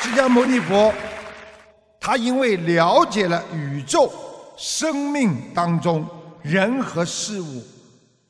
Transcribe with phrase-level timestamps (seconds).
[0.00, 0.94] 释迦牟尼佛，
[2.00, 4.10] 他因为了解了宇宙
[4.56, 6.06] 生命当中
[6.40, 7.62] 人和事物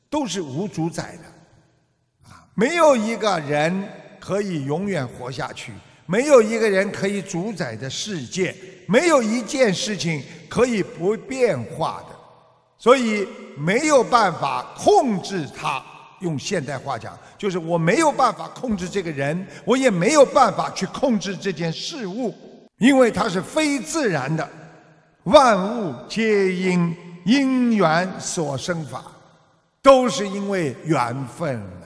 [0.09, 3.87] 都是无主宰的，啊，没有一个人
[4.19, 5.71] 可以永远活下去，
[6.07, 8.55] 没有一个人可以主宰的世界，
[8.87, 12.15] 没有一件事情可以不变化的，
[12.79, 15.83] 所以没有办法控制它。
[16.19, 22.35] 用现代话讲，就是我没有办法控制这个人，我也没有办法去控制这件事物，
[22.77, 24.47] 因为它是非自然的。
[25.23, 26.95] 万物皆因
[27.25, 29.03] 因缘所生法，
[29.81, 31.85] 都是因为缘分啊，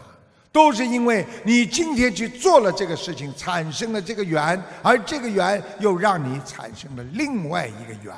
[0.52, 8.16] 都是因为你今天去做了这个事情，产生了这个缘，而这个缘又让你产生了另外一个缘，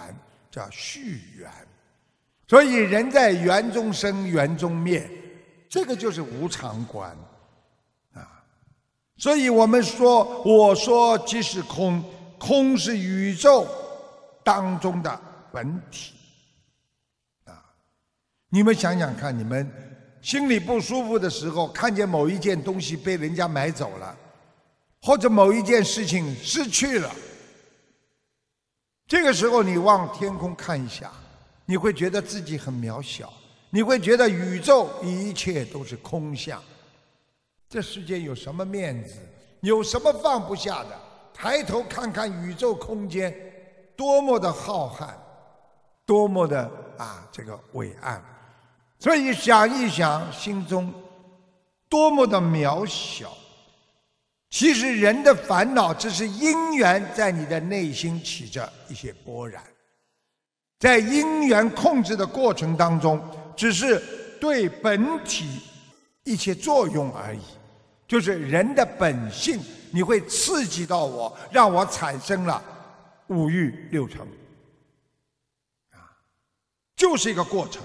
[0.52, 1.50] 叫续缘。
[2.48, 5.10] 所以人在缘中生，缘中灭。
[5.76, 7.12] 这个就是无常观，
[8.14, 8.42] 啊，
[9.18, 12.02] 所以我们说，我说即是空，
[12.40, 13.68] 空是宇宙
[14.42, 16.14] 当中的本体，
[17.44, 17.62] 啊，
[18.48, 19.70] 你们想想看，你们
[20.22, 24.18] 心里不舒服的时候，看见某一件东西被人家买走了，
[25.02, 27.14] 或者某一件事情失去了，
[29.10, 31.12] 这个时候你往天空看一下，
[31.66, 33.34] 你会觉得自己很渺小。
[33.76, 36.64] 你会觉得宇宙一切都是空相，
[37.68, 39.18] 这世界有什么面子？
[39.60, 40.98] 有什么放不下的？
[41.34, 43.36] 抬头看看宇宙空间，
[43.94, 45.10] 多么的浩瀚，
[46.06, 48.24] 多么的啊这个伟岸。
[48.98, 50.90] 所以想一想，心中
[51.90, 53.30] 多么的渺小。
[54.52, 59.62] 其实人的烦恼只是因缘在你的内心起着一些波澜，
[60.80, 63.22] 在因缘控制的过程当中。
[63.56, 64.02] 只是
[64.40, 65.62] 对本体
[66.24, 67.40] 一些作用而已，
[68.08, 69.60] 就是人的本性，
[69.92, 72.62] 你会刺激到我，让我产生了
[73.28, 74.22] 五欲六尘，
[75.92, 75.98] 啊，
[76.96, 77.82] 就是一个过程，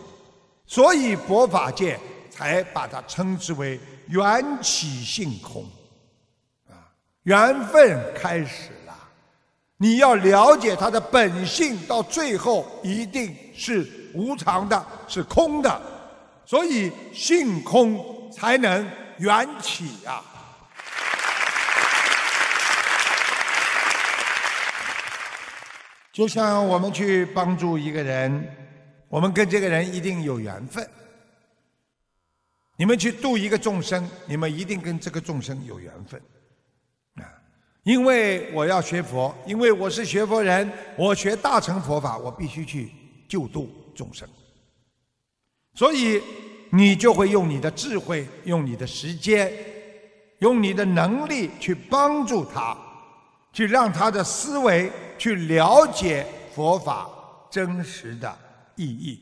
[0.66, 1.98] 所以佛法界
[2.30, 3.78] 才把它称之为
[4.08, 5.64] 缘起性空，
[6.68, 6.92] 啊，
[7.22, 8.94] 缘分开始了，
[9.76, 13.99] 你要了解它的本性，到最后一定是。
[14.14, 15.80] 无常的，是空的，
[16.44, 18.88] 所以性空才能
[19.18, 20.24] 缘起啊。
[26.12, 28.56] 就像我们去帮助一个人，
[29.08, 30.86] 我们跟这个人一定有缘分。
[32.76, 36.20] 你们去度一个众生，你们一定跟这个众生有缘分
[37.16, 37.24] 啊！
[37.84, 42.90] 因为我要学佛，因为我是学佛人，我学大乘佛法，我必须去
[43.28, 43.70] 救度。
[44.00, 44.26] 众生，
[45.74, 46.22] 所以
[46.70, 49.52] 你就会用你的智慧，用你的时间，
[50.38, 52.74] 用你的能力去帮助他，
[53.52, 57.10] 去让他的思维去了解佛法
[57.50, 58.38] 真实的
[58.74, 59.20] 意义。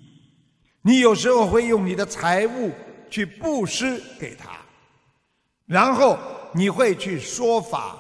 [0.83, 2.71] 你有时候会用你的财物
[3.11, 4.61] 去布施给他，
[5.67, 6.17] 然后
[6.53, 7.99] 你会去说法，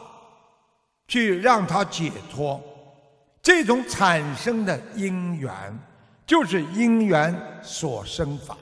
[1.08, 2.62] 去让他解脱。
[3.42, 5.50] 这种产生的因缘。
[6.28, 8.54] 就是因缘所生法，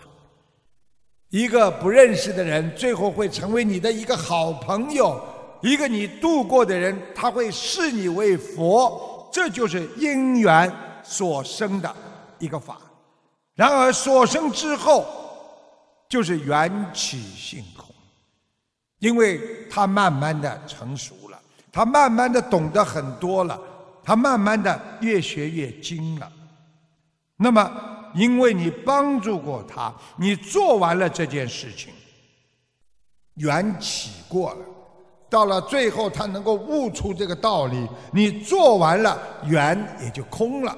[1.30, 5.20] 一个不认识的人，最后会成为你的一个好朋友；
[5.62, 10.72] 一个你度过的人，他会视你为佛，这就是因缘
[11.02, 11.92] 所生的
[12.38, 12.78] 一个法。
[13.56, 15.04] 然而所生之后，
[16.08, 17.92] 就是缘起性空，
[19.00, 23.60] 因为他慢慢的成熟了，他慢慢的懂得很多了，
[24.04, 26.30] 他慢慢的越学越精了。
[27.36, 31.92] 那么，因为你帮助过他，你做完了这件事情，
[33.34, 34.64] 缘起过了，
[35.28, 40.76] 到了最后他能够悟出这个道理，你做完了缘也就空了。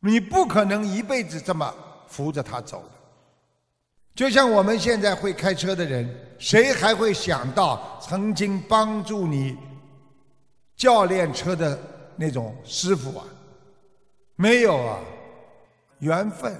[0.00, 1.74] 你不可能一辈子这么
[2.06, 2.90] 扶着他走的。
[4.14, 9.56] 就像我们现在会开车的人，谁还会想到曾经帮助你
[10.76, 11.78] 教练车的
[12.14, 13.24] 那种师傅啊？
[14.40, 15.00] 没有啊，
[15.98, 16.56] 缘分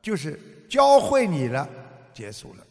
[0.00, 0.38] 就是
[0.70, 1.68] 教会你了，
[2.14, 2.64] 结束了。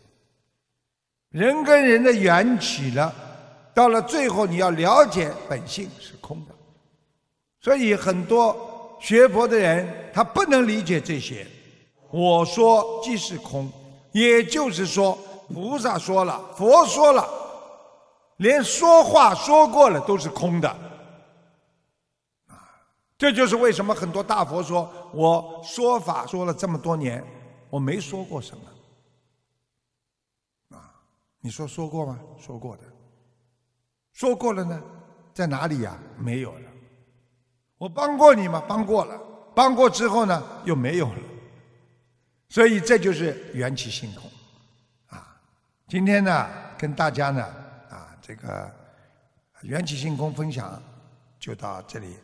[1.32, 3.14] 人跟人的缘起了，
[3.74, 6.56] 到了最后你要了解本性是空的，
[7.60, 11.46] 所以很多学佛的人他不能理解这些。
[12.10, 13.70] 我说即是空，
[14.14, 15.20] 也就是说
[15.54, 17.28] 菩萨说了，佛说了，
[18.38, 20.74] 连说话说过了都是空的。
[23.20, 27.22] 这就是为什么很多大佛说：“我说法说了这么多年，
[27.70, 28.64] 我没说过什么。”
[30.78, 30.96] 啊，
[31.42, 32.18] 你说说过吗？
[32.40, 32.84] 说过的。
[34.14, 34.82] 说过了呢？
[35.34, 36.00] 在哪里呀？
[36.18, 36.70] 没有了。
[37.78, 38.64] 我帮过你吗？
[38.66, 39.20] 帮过了。
[39.54, 40.42] 帮过之后呢？
[40.64, 41.20] 又没有了。
[42.48, 44.32] 所以这就是缘起性空。
[45.08, 45.38] 啊，
[45.90, 47.44] 今天呢，跟大家呢，
[47.90, 48.72] 啊，这个
[49.64, 50.82] 缘起性空分享
[51.38, 52.16] 就到这里。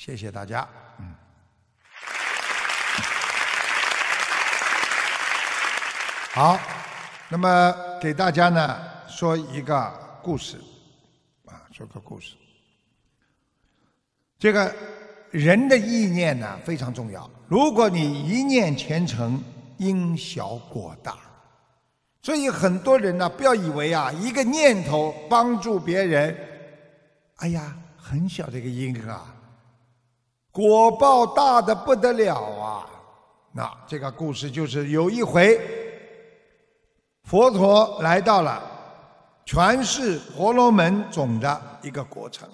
[0.00, 0.66] 谢谢大家。
[0.98, 1.14] 嗯。
[6.32, 6.58] 好，
[7.28, 10.56] 那么给大家呢说一个故事，
[11.44, 12.34] 啊，说个故事。
[14.38, 14.74] 这个
[15.30, 19.44] 人的意念呢非常重要，如果你一念虔诚，
[19.76, 21.18] 因小果大。
[22.22, 26.34] 所以很多人呢，不要以为啊，一个念头帮助别人，
[27.36, 29.34] 哎呀，很小的一个因啊，
[30.52, 32.86] 果报大的不得了啊。
[33.52, 35.60] 那这个故事就是有一回。
[37.24, 38.60] 佛陀来到了
[39.44, 42.48] 全是婆罗门种的一个国城，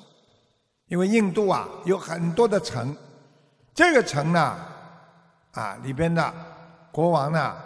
[0.88, 2.94] 因为印度啊有很多的城，
[3.72, 4.56] 这个城呢，
[5.52, 6.34] 啊里边的
[6.92, 7.56] 国王呢，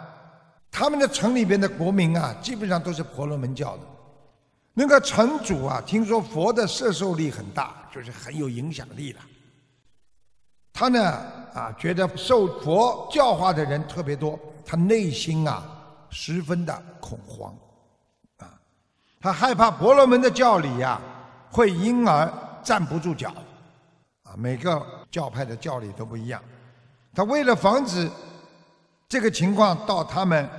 [0.71, 3.83] 他们的城里边的国民啊，基本上都是婆罗门教的。
[4.73, 9.19] 那个城主啊，听说佛的摄受力很大，就是很有影响力了。
[10.73, 10.99] 他呢，
[11.53, 15.63] 啊觉得受佛教化的人特别多，他内心啊。
[16.13, 17.55] 十分的恐慌，
[18.39, 18.51] 啊，
[19.21, 20.99] 他害怕婆罗门的教理呀，
[21.49, 22.29] 会因而
[22.61, 23.33] 站不住脚，
[24.23, 26.43] 啊，每个教派的教理都不一样。
[27.15, 28.11] 他为了防止
[29.07, 30.49] 这个情况到他们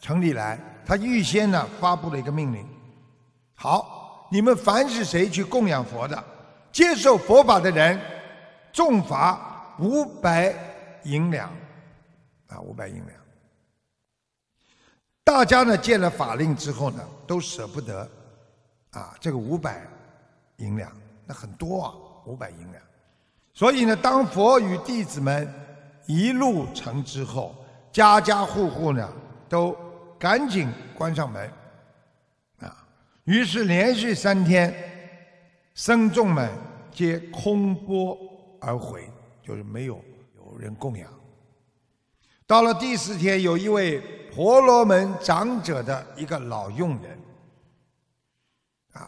[0.00, 2.66] 城里来，他预先呢发布了一个命令：
[3.54, 6.24] 好，你们凡是谁去供养佛的，
[6.72, 8.00] 接受佛法的人，
[8.72, 10.54] 重罚五百
[11.04, 11.50] 银两，
[12.48, 13.08] 啊，五百银两。
[15.24, 18.08] 大家呢见了法令之后呢，都舍不得，
[18.90, 19.86] 啊，这个五百
[20.56, 20.90] 银两，
[21.26, 22.82] 那很多啊，五百银两。
[23.54, 25.52] 所以呢，当佛与弟子们
[26.06, 27.54] 一路成之后，
[27.92, 29.12] 家家户户呢
[29.48, 29.76] 都
[30.18, 31.50] 赶紧关上门，
[32.60, 32.84] 啊，
[33.24, 34.74] 于是连续三天，
[35.74, 36.50] 僧众们
[36.90, 38.18] 皆空钵
[38.62, 39.10] 而毁，
[39.42, 40.02] 就是没有
[40.36, 41.12] 有人供养。
[42.46, 44.02] 到了第四天，有一位。
[44.34, 47.20] 婆罗门长者的一个老佣人，
[48.94, 49.06] 啊，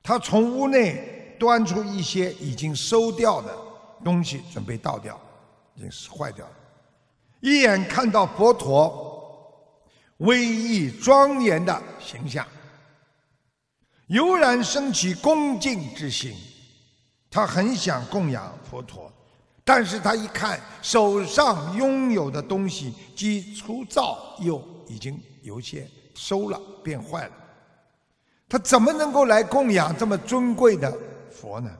[0.00, 3.52] 他从屋内端出一些已经收掉的
[4.04, 5.20] 东西，准备倒掉，
[5.74, 6.52] 已经是坏掉了。
[7.40, 9.84] 一眼看到佛陀
[10.18, 12.46] 威仪庄严的形象，
[14.06, 16.36] 油然升起恭敬之心，
[17.32, 19.10] 他很想供养佛陀。
[19.64, 27.32] 但是他一看手上拥有的东西，既粗糙又已经有些收了，变坏了。
[28.48, 30.92] 他怎么能够来供养这么尊贵的
[31.30, 31.70] 佛呢？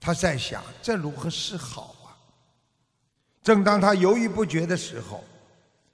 [0.00, 2.16] 他在想，这如何是好啊？
[3.42, 5.24] 正当他犹豫不决的时候，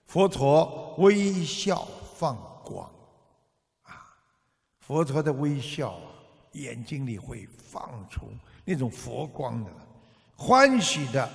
[0.04, 2.88] 佛陀微笑放光，
[3.84, 4.14] 啊，
[4.80, 5.98] 佛陀的微笑，
[6.62, 8.22] 眼睛里会放出
[8.64, 9.70] 那种佛光的。
[10.36, 11.28] 欢喜的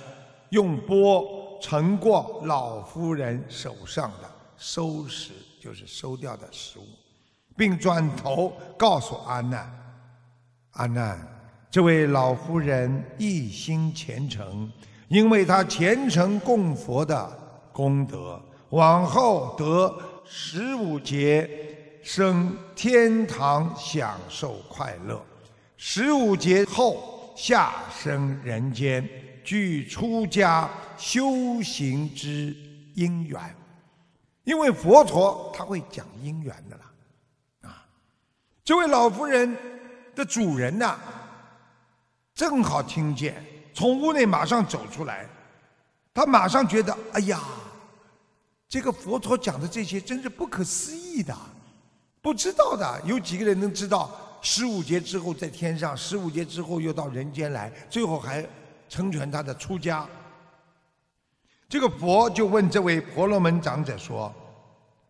[0.50, 6.84] 用钵盛过老夫人手上的收拾，就是收掉的食物，
[7.56, 9.72] 并转头告诉阿难
[10.72, 11.18] ：“阿难，
[11.70, 14.70] 这位老夫人一心虔诚，
[15.08, 17.38] 因为她虔诚供佛的
[17.72, 19.94] 功德，往后得
[20.24, 21.71] 十五劫
[22.02, 25.24] 生天堂享受快乐，
[25.76, 29.08] 十五劫后。”下生人间，
[29.42, 30.68] 具出家
[30.98, 32.54] 修行之
[32.94, 33.56] 因缘，
[34.44, 36.92] 因为佛陀他会讲因缘的啦，
[37.62, 37.86] 啊，
[38.62, 39.56] 这位老夫人
[40.14, 40.98] 的主人呐，
[42.34, 43.42] 正好听见，
[43.72, 45.26] 从屋内马上走出来，
[46.12, 47.40] 他马上觉得，哎呀，
[48.68, 51.34] 这个佛陀讲的这些真是不可思议的，
[52.22, 54.18] 不知道的有几个人能知道？
[54.40, 58.44] 十五劫之后在天上，十五劫之后又到人间来，最后还
[58.88, 60.08] 成全他的出家。
[61.68, 64.34] 这个佛就问这位婆罗门长者说：“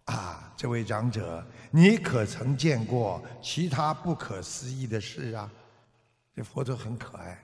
[0.04, 5.50] 啊，这位长者，你可曾见过其他不可思议的事啊？”
[6.36, 7.42] 这佛陀很可爱，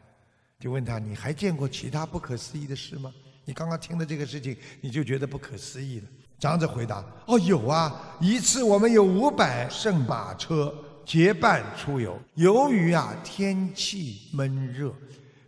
[0.60, 3.12] 就问他：“你还见过其他不可思议的事吗？
[3.44, 6.08] 你刚刚听的这个事情，你就觉得不可思议了？”
[6.38, 10.72] 长者回答：“哦，有啊，一次我们有五百乘马车。”
[11.08, 14.92] 结伴出游，由于啊天气闷热，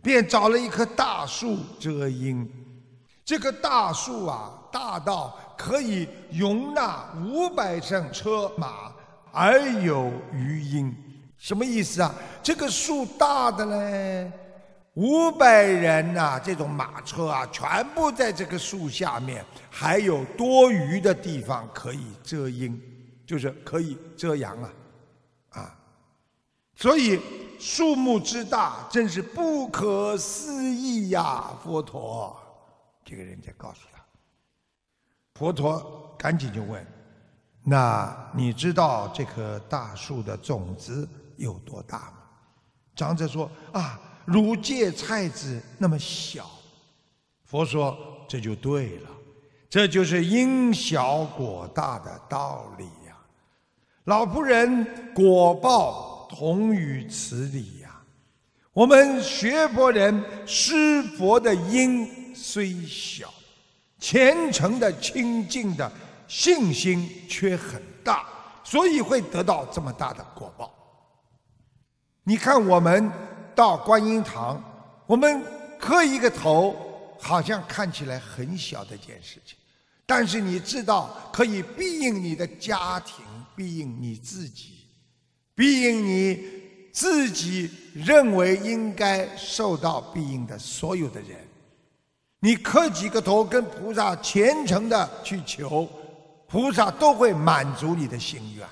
[0.01, 2.51] 便找了一棵大树遮阴。
[3.23, 8.91] 这棵大树啊，大到可以容纳五百乘车马，
[9.31, 10.91] 而有余荫。
[11.37, 12.11] 什么意思啊？
[12.41, 14.31] 这个树大的嘞，
[14.95, 22.79] 五百人呐，这种马车啊，全部在这个树下面，还有多余的地方可以遮阴，
[23.25, 24.73] 就是可以遮阳啊，
[25.51, 25.79] 啊，
[26.75, 27.21] 所以
[27.57, 31.53] 树木之大，真是不可思议呀！
[31.63, 32.35] 佛陀，
[33.05, 34.03] 这个人家告诉他，
[35.35, 36.85] 佛陀赶紧就问：
[37.63, 41.07] 那你知道这棵大树的种子？
[41.37, 42.17] 有多大吗？
[42.93, 46.49] 长者说：“啊，如芥菜籽那么小。”
[47.45, 47.97] 佛说
[48.27, 49.09] ：“这就对了，
[49.69, 53.17] 这就是因小果大的道理呀。
[54.05, 58.01] 老仆人果报同于此理呀。
[58.73, 63.33] 我们学佛人施佛的因虽小，
[63.99, 65.91] 虔诚的清净的
[66.25, 68.25] 信心却很大，
[68.63, 70.73] 所以会得到这么大的果报。”
[72.23, 73.11] 你看，我们
[73.61, 74.59] 到观音堂，
[75.05, 75.39] 我们
[75.77, 76.75] 磕一个头，
[77.19, 79.55] 好像看起来很小的一件事情，
[80.03, 83.23] 但是你知道，可以庇应你的家庭，
[83.55, 84.87] 庇应你自己，
[85.53, 86.43] 庇应你
[86.91, 91.37] 自己认为应该受到庇应的所有的人。
[92.39, 95.87] 你磕几个头，跟菩萨虔诚的去求，
[96.47, 98.67] 菩萨都会满足你的心愿。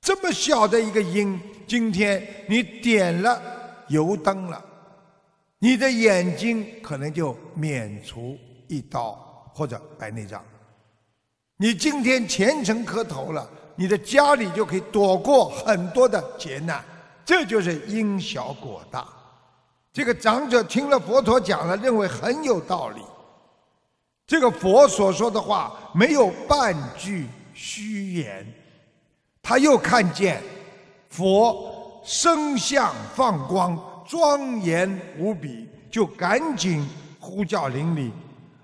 [0.00, 3.42] 这么小的一个因，今天你点了
[3.88, 4.64] 油灯了，
[5.58, 8.36] 你的眼睛可能就免除
[8.68, 9.12] 一刀
[9.54, 10.44] 或者白内障。
[11.56, 16.84] 你今天虔诚磕头了，你的家里就可以躲过很多的劫难。
[17.24, 19.06] 这就是因小果大。
[19.92, 23.00] 这个长者听了佛陀讲了，认为很有道理。
[24.26, 28.46] 这个佛所说的话没有半句虚言。
[29.42, 30.42] 他又看见
[31.08, 31.75] 佛
[32.06, 33.76] 身相放光，
[34.08, 38.12] 庄严无比，就赶紧呼叫邻里：“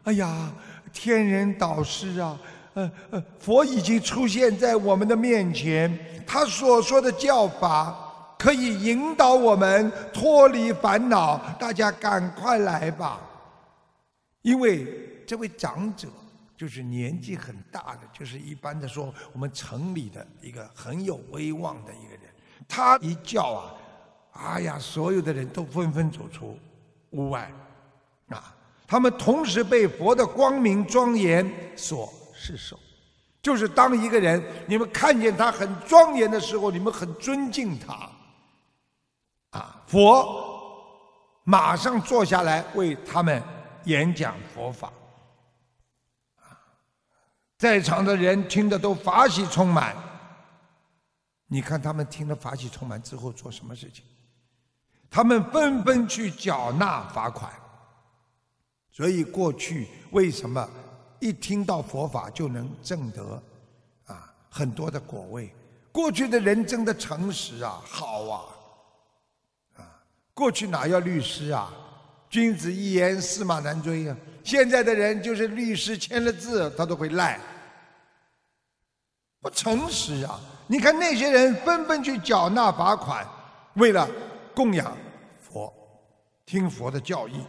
[0.04, 0.52] 哎呀，
[0.92, 2.38] 天人导师啊，
[2.74, 5.92] 呃呃，佛已经出现在我们的面前，
[6.24, 13.20] 他所说的教法可以引导我们脱离烦恼，大家赶快来吧！
[14.42, 14.86] 因为
[15.26, 16.06] 这位长者。”
[16.54, 22.31] 就是年纪很大的，就是一般的说，我们城里的一个很有威望的一个人，
[22.74, 23.74] 他一叫啊，
[24.32, 26.58] 哎呀，所有的人都纷纷走出
[27.10, 27.52] 屋外，
[28.30, 28.54] 啊，
[28.86, 32.78] 他们同时被佛的光明庄严所视受。
[33.42, 38.08] 就是当一个人你们看见他很庄严的时候，你们很尊敬他，
[39.50, 40.26] 啊，佛
[41.44, 43.42] 马上坐下来为他们
[43.84, 44.90] 演讲佛法。
[46.40, 46.56] 啊
[47.58, 49.94] 在场的人听得都法喜充满。
[51.52, 54.02] 你看他们听了法喜充满之后做什么事情？
[55.10, 57.52] 他们纷纷去缴纳罚款。
[58.90, 60.66] 所以过去为什么
[61.20, 63.42] 一听到佛法就能证得
[64.06, 65.54] 啊很多的果位？
[65.92, 68.44] 过去的人真的诚实啊，好啊，
[69.76, 69.84] 啊，
[70.32, 71.70] 过去哪要律师啊？
[72.30, 74.16] 君子一言，驷马难追呀。
[74.42, 77.38] 现在的人就是律师签了字，他都会赖。
[79.42, 80.40] 不诚实啊！
[80.72, 83.28] 你看那些人纷纷去缴纳罚款，
[83.74, 84.08] 为了
[84.54, 84.96] 供养
[85.38, 85.70] 佛，
[86.46, 87.44] 听佛的教义。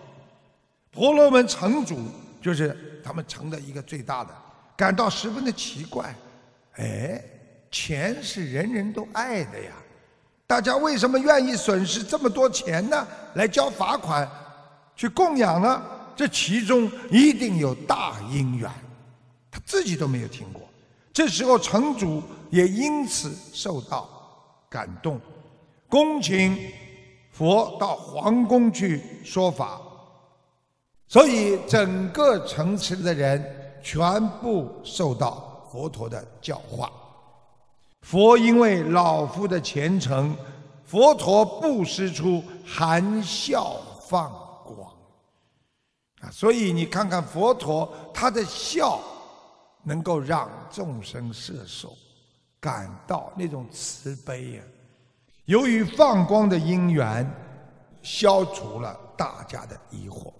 [0.91, 1.97] 婆罗门城主
[2.41, 4.35] 就是他们城的一个最大的，
[4.75, 6.13] 感到十分的奇怪。
[6.73, 7.23] 哎，
[7.71, 9.71] 钱是人人都爱的呀，
[10.45, 13.07] 大家为什么愿意损失这么多钱呢？
[13.35, 14.29] 来交罚款，
[14.97, 15.81] 去供养呢？
[16.13, 18.69] 这其中一定有大因缘，
[19.49, 20.61] 他自己都没有听过。
[21.13, 24.09] 这时候，城主也因此受到
[24.67, 25.21] 感动，
[25.87, 26.57] 恭请
[27.31, 29.79] 佛到皇宫去说法，
[31.07, 36.91] 所以整个城池的人全部受到佛陀的教化。
[38.01, 40.35] 佛因为老夫的虔诚，
[40.83, 43.75] 佛陀布施出含笑
[44.09, 44.31] 放
[44.65, 44.91] 光
[46.21, 46.31] 啊！
[46.31, 48.99] 所以你看看佛陀他的笑。
[49.83, 51.95] 能够让众生摄受，
[52.59, 54.61] 感到那种慈悲呀。
[55.45, 57.29] 由于放光的因缘，
[58.01, 60.33] 消除了大家的疑惑。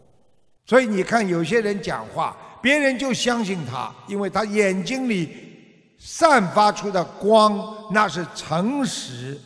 [0.66, 9.38] 所以你看，有些人讲话，别人就相信他，因为他眼睛里散发出的光，那是诚实，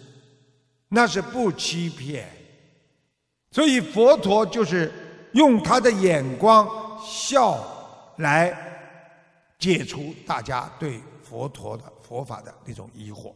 [0.89, 2.29] 那是不欺骗。
[3.49, 4.93] 所以佛陀就是
[5.31, 6.69] 用他的眼光
[7.03, 7.57] 笑
[8.17, 8.65] 来。
[9.59, 13.33] 解除大家对佛陀的佛法的那种疑惑，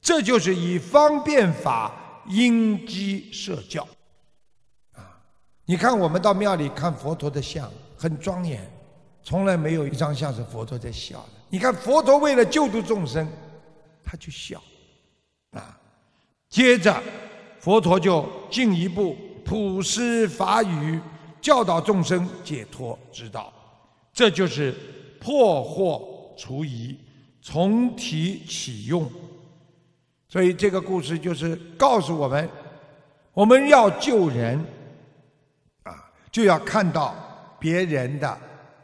[0.00, 1.94] 这就是以方便法
[2.28, 3.86] 因机设教。
[4.94, 5.18] 啊，
[5.64, 8.68] 你看我们到庙里看佛陀的像，很庄严，
[9.22, 11.28] 从来没有一张像是佛陀在笑的。
[11.48, 13.28] 你看佛陀为了救度众生，
[14.04, 14.60] 他去笑。
[15.52, 15.78] 啊，
[16.48, 17.02] 接着
[17.60, 20.98] 佛陀就进一步普施法语，
[21.40, 23.52] 教导众生解脱之道。
[24.12, 24.74] 这就是
[25.22, 26.98] 破惑除疑，
[27.40, 29.08] 从体起用。
[30.28, 32.48] 所以这个故事就是告诉我们：
[33.32, 34.58] 我们要救人，
[35.84, 37.14] 啊，就要看到
[37.60, 38.28] 别人的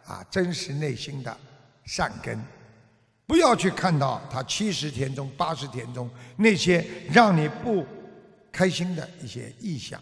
[0.07, 1.37] 啊真实内心的
[1.85, 2.41] 善根，
[3.27, 7.85] 不要去看到他七十天中、八十天中那些让你不
[8.53, 10.01] 开心的一些意象。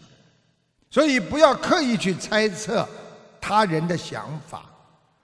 [0.91, 2.87] 所以不要刻意去猜测
[3.41, 4.71] 他人的想法。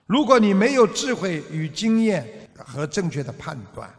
[0.05, 3.89] 如果你没有智慧与经验和正确的判断。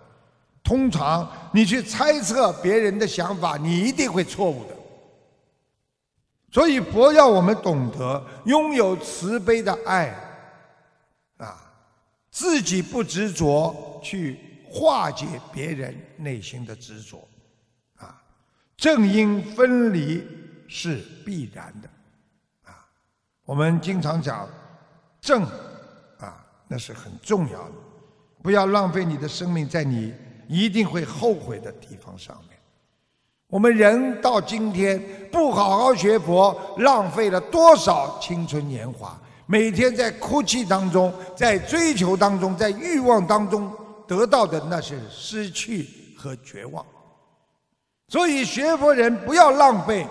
[0.62, 4.74] 通常你去猜测别人的想法，你一定会错误的。
[6.50, 10.08] 所以佛要我们懂得拥有慈悲的爱，
[11.36, 11.70] 啊，
[12.30, 17.28] 自己不执着，去化解别人内心的执着，
[17.96, 18.22] 啊，
[18.74, 20.26] 正因分离
[20.66, 20.96] 是
[21.26, 21.88] 必然的，
[22.70, 22.88] 啊，
[23.44, 24.48] 我们经常讲
[25.20, 25.46] 正，
[26.74, 27.74] 那是很重要的，
[28.42, 30.12] 不要浪费你的生命在你。
[30.48, 32.58] 一定会后悔的地方上面，
[33.46, 35.00] 我们人到今天
[35.30, 39.16] 不好好学佛，浪费了多少青春年华？
[39.46, 43.72] 每天在哭泣当中，在追求当中，在欲望当中
[44.06, 45.88] 得到的那是失去
[46.18, 46.84] 和绝望。
[48.08, 50.04] 所以学佛人不要浪费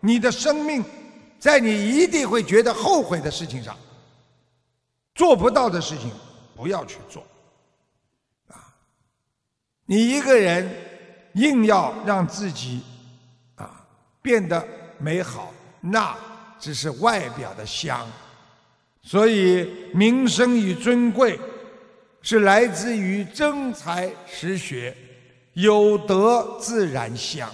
[0.00, 0.82] 你的生命，
[1.38, 3.76] 在你一定会觉得后悔的事情上，
[5.14, 6.10] 做不到的事情
[6.56, 7.22] 不要去做。
[8.48, 8.74] 啊
[9.86, 10.70] 你一个人
[11.34, 12.80] 硬要让自己
[13.56, 13.84] 啊
[14.22, 14.66] 变得
[14.98, 16.16] 美好，那
[16.58, 18.06] 只是外表的香。
[19.02, 21.38] 所以名声与尊贵
[22.22, 24.96] 是来自于真才实学，
[25.54, 27.50] 有德自然香。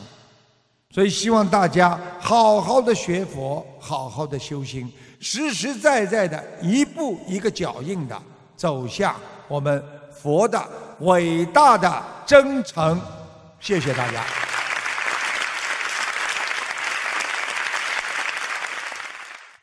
[0.90, 8.20] 所以希望大家好好的学佛，好好的修心，实实在在的一步一个脚印的
[8.57, 9.14] 走向
[9.48, 10.62] 我们佛的
[11.00, 12.02] 伟大的。
[12.26, 13.00] 征程，
[13.61, 14.46] 谢谢大家。